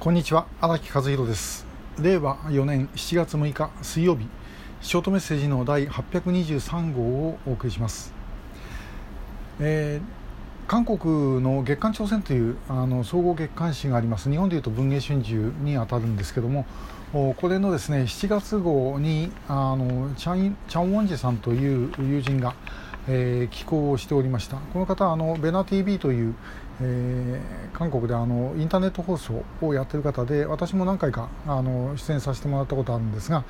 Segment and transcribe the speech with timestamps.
[0.00, 1.66] こんにちは荒木和弘です。
[1.98, 4.28] 令和4年7月6日水曜日
[4.80, 8.14] ショートメッセージの第823号をお送りします、
[9.58, 14.30] えー、韓国の月刊朝鮮というあの総合月刊誌があります。
[14.30, 16.64] 日本でいうと文藝春秋にあたるんですけども
[17.12, 22.54] これのですね7月号にあのチャンチャン・ウォンジさんという友人が
[23.08, 24.58] えー、寄稿をしておりました。
[24.58, 26.34] この方はあのベナ TV という、
[26.80, 33.44] えー、韓国であのインターネット放送をやっている方で私も何回かあの出演させてもらったことあるんですが、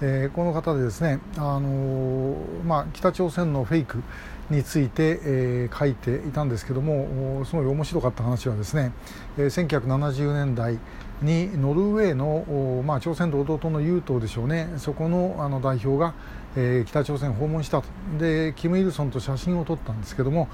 [0.00, 4.02] えー、この方でですね、あのまあ、北朝鮮のフェイク
[4.50, 8.92] について、えー、書いていたんですけどもすごい面白かった話はですね、
[9.38, 10.78] えー、1970年代
[11.22, 14.68] にノルウェーの、まあ、朝鮮労働党の優等でしょうね。
[14.78, 16.14] そこのあの代表が、
[16.56, 17.88] えー、北朝鮮を訪問したと。
[18.18, 20.48] でキム・イルソンと写真を撮ったんですけども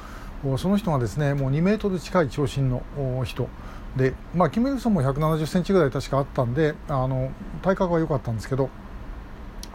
[0.56, 2.82] その人がですねもう2メートル近い長身の
[3.24, 3.48] 人
[3.96, 8.70] で、まあ、キム・イルソンも170センチぐらい確かあったんであの体格は良かったんですけど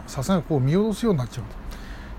[0.06, 1.64] さすがにこう見下ろすようになっちゃうと。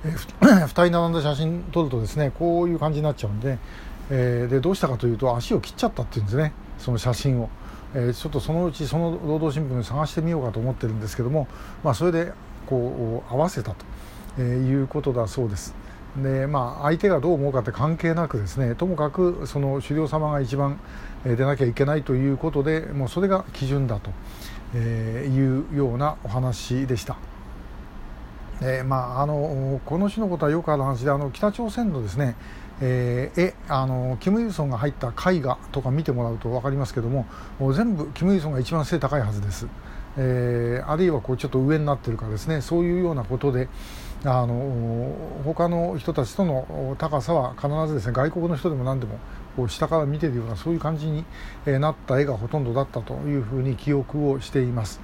[0.06, 3.58] えー、2 人並んだ写真撮るとですねこういう感じになっちゃうんで,、
[4.10, 7.50] えー、でどうしたかというと足を切っちゃったっていうんですねその写真を。
[7.94, 11.48] えー、ちょっとそのうちその労働新聞に探してみようかと思ってるんですけども、
[11.82, 12.34] まあ、それで
[12.68, 13.86] こう合わせたと、
[14.38, 15.74] えいうことだそうです。
[16.18, 20.80] でまあ、相手がどう思うかって関係なくですねともかくその狩猟様が一番
[21.26, 24.12] 出なきゃいけないということでもうそれが基準だと、
[24.74, 27.18] えいうようなお話でした。
[28.62, 32.36] えー、まあ、あのこの種のことはよくある話であの北朝鮮のですね、
[32.82, 37.26] えー、えあのキム・イルソンが入った絵画とか見てもらうと分かりますけども
[37.74, 39.68] 全部キム・イルソンが一番背高いはずです、
[40.18, 43.68] えー、あるいはこうちょっと上になってるかですねそういうようなことで
[44.26, 45.12] あの
[45.44, 49.20] 他の人たちとの高さは必ずですね外国の人でも何でも
[49.56, 51.24] こう下から見てるようなそういう感じに
[51.66, 55.00] なった絵がほとんどだったというふうに記憶をしています。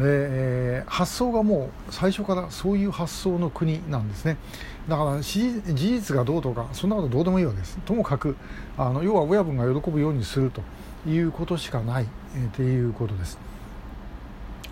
[0.00, 4.36] えー、発想がもう最初からそういう発想の国なんですね。
[4.88, 7.78] だから事実がどうとかそんなことどうでもいいわけです。
[7.84, 8.36] ともかく
[8.76, 10.62] あの要は親分が喜ぶようにすると
[11.08, 12.06] いうことしかない、
[12.36, 13.38] えー、っていうことです。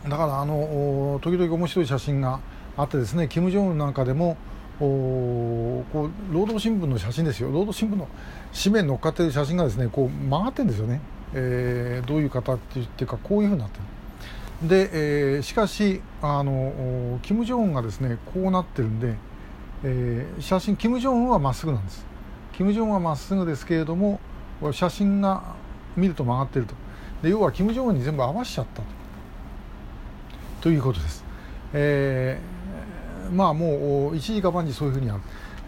[0.04, 2.38] だからあの時々面白い写真が
[2.76, 4.36] あってですね金正恩なんかでも
[4.80, 7.50] おこう労働新聞の写真ですよ。
[7.50, 8.08] 労働新聞の
[8.52, 11.00] 紙面に乗っかってる写真がですねこう曲がってるんですよね、
[11.34, 13.78] えー、どういう形っていうかこういうふうになって
[14.62, 14.68] る。
[14.68, 14.90] で、
[15.36, 19.14] えー、しかしあの金正恩がですねこうなってるんで、
[19.82, 22.04] えー、写真金正恩はまっすぐなんです。
[22.52, 24.20] 金正恩はまっすぐですけれども
[24.72, 25.54] 写真が
[25.96, 26.74] 見ると曲がってると。
[27.22, 28.82] で要は金正恩に全部合わしちゃった
[30.60, 31.24] ということです、
[31.72, 32.55] えー、
[33.32, 35.20] まあもう一時か万事そういうふうにある。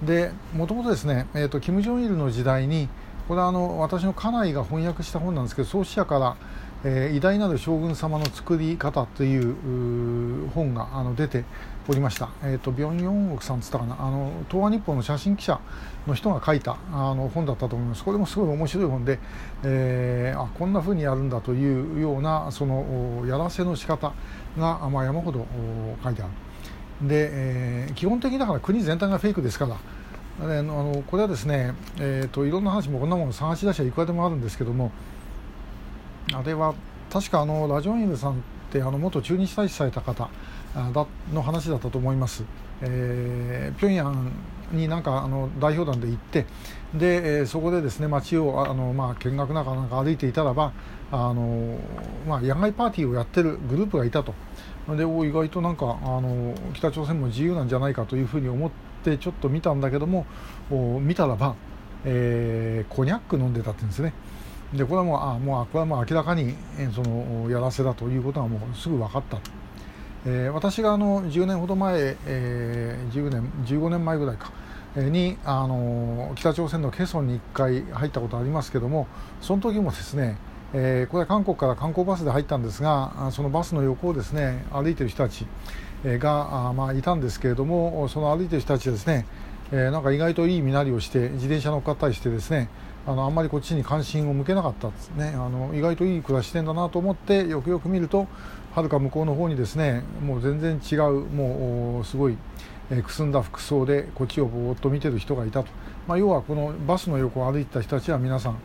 [0.06, 2.88] でもともとですね、えーと、金正日の時代に
[3.26, 6.36] これはあの私の家内が翻訳した本なんですけど創始者から
[6.84, 11.44] えー、偉大なる将軍様の作り方という本があの出て
[11.88, 13.97] おりました、えーと、ビョン・ヨンオクさんつったかな。
[13.98, 15.58] あの東亜日報の写真記者
[16.06, 18.04] の人が書いたあの本だったと思います。
[18.04, 19.18] これもすごい面白い本で、
[19.64, 24.12] えー、あこんなふうにやるんだというようなそのやらせの仕方
[24.56, 25.47] が、まあ、山ほど
[26.04, 26.32] 書いてある。
[27.03, 29.76] で、えー、基本的だから国全体がフェイクですから
[30.41, 34.92] あのこれはですね、えーと、いろんな話もこんなもの探し出しはいくらでもあるんですけども
[36.32, 36.75] あれは
[37.10, 38.34] 確かあのラジオンイルさんっ
[38.70, 40.28] てあの元駐日大使された方
[40.75, 42.44] だの話だったと思います。
[42.82, 44.30] えー、平壌
[44.72, 46.46] になんかあの代表団で行って
[46.94, 50.72] で、えー、そこでですね街をあの、まあ、見学なんかなんか歩いていたらば
[51.10, 51.78] あの、
[52.26, 54.34] まあ、野外パーティーをやってるグループがいたと
[54.96, 58.70] でお意外となんかあの北朝鮮も自由なんじゃないかというふうに思っ
[59.04, 60.26] てちょっと見たんだけども
[61.00, 61.54] 見たらば、
[62.04, 64.12] えー、コニャック飲んでたって言うんですね。
[64.72, 66.54] でこれはもうあもうこれはもう明らかに
[66.94, 69.38] そのやらせだということがもうすぐ分かった、
[70.31, 74.53] えー、私があの10年ほど前、えー、10年15年前ぐらいか
[74.94, 79.06] にあの北朝鮮のケソンに1回入ったことありますけども
[79.41, 80.37] その時もですね、
[80.75, 85.47] えー、これは韓国から観光バスで入ったんですがそのバスの横をですね歩いてる人たち
[86.04, 89.24] が、まあ、いたんですけれどもその歩いてる人たちですね、
[89.70, 92.68] えー、なんか意外といい身なりをして自転車乗っかったりしてですね
[93.06, 95.32] あのあんまりこっちに関心を向けなかったですね。
[95.34, 98.26] あの意外といい暮らししてんだなと思ってよくよく見ると
[98.74, 102.36] はるか向こうの方にですねもう全然違うもうすごい、
[102.91, 105.71] えー、くすんだ服装でこっちをぼーっと見てる人がいたと、
[106.06, 108.59] まあ、要はこのバスの横を歩いた人たちは皆さん、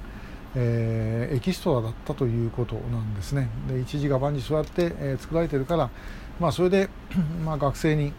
[0.55, 3.49] えー、エキストラだったということなんですね。
[3.69, 5.89] で一時が万事そうやって、えー、作られてるから、
[6.39, 6.89] まあ、それで、
[7.45, 8.11] まあ、学生に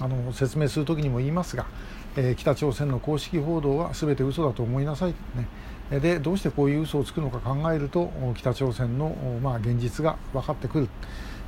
[0.00, 1.66] あの説明するときにも言いますが
[2.16, 5.16] えー、北朝鮮の公式報道はすべて嘘だと思いなさい、ね
[5.90, 9.10] でどうしてこういう嘘をつくのか考えると北朝鮮の、
[9.40, 10.88] まあ、現実が分かってくる。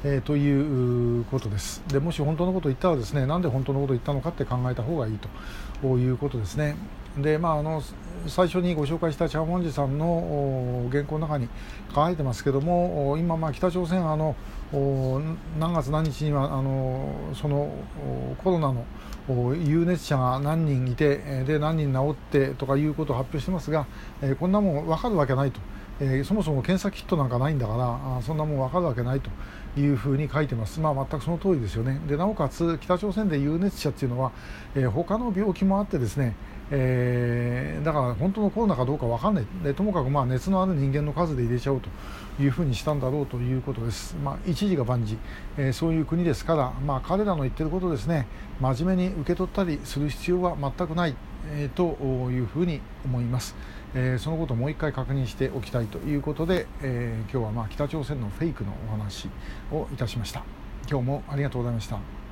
[0.05, 5.19] えー、ということですでもし本当のことを言ったらですねなんで本当のことを言ったのかって考えた方がいい
[5.83, 6.77] ということですね
[7.17, 7.83] でまああの
[8.27, 11.49] 最初にご紹介したチャン・ウォンジさんの原稿の中に
[11.89, 14.37] 書かれてますけども今、まあ、北朝鮮あの
[15.59, 17.73] 何月何日にはあのその
[18.39, 18.85] コロナの
[19.65, 23.87] 有熱者が何人いてで何人治ってとかいうことを発表してますが、
[24.23, 25.61] えこんなもん分かるわけないと。
[26.01, 29.31] えー、そもそも検査キットなんかないんだからあそんなもん分かるわけないと
[29.79, 32.01] いうふうに書いてます、まあ、全くその通りですよね。
[32.09, 34.33] でなおかつ北朝鮮で有熱者っていうのは、
[34.75, 36.35] えー、他の病気もあってですね、
[36.71, 39.47] えー、だから本当のコロナかどうか分かんない。
[39.65, 41.89] でともかくまあ熱のある人間の数で入れちゃおうと
[42.43, 45.19] いうふうにしたんだろうということです、まあ、一時が万事、
[45.57, 48.27] えー、そういう国ですから、まあ、彼らの言ってることですね。
[48.61, 51.15] 真面目に受け取ったりする必要は全くない、
[51.51, 53.55] えー、というふうに思います。
[53.95, 59.29] えー、そのことをもう一回確認しておきたいということで、えー、今日はま北朝鮮のフェイクのお話
[59.73, 60.45] をいたしました。
[60.91, 62.18] 今日もありがとうございました。